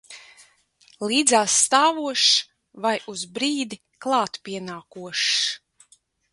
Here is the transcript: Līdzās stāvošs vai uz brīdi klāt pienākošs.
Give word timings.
Līdzās 1.11 1.57
stāvošs 1.65 2.25
vai 2.87 2.95
uz 3.15 3.27
brīdi 3.37 3.81
klāt 4.07 4.43
pienākošs. 4.49 5.33